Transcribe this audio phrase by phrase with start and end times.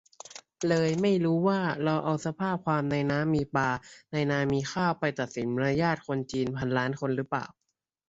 [0.69, 3.69] เลยไม่รู้ว่า เราเอาสภาพความ "ในน้ำมีปลา
[4.13, 7.45] ในนามีข้าว" ไปตัดสินมารยาทคนจีนพันล้านคนรึเปล่า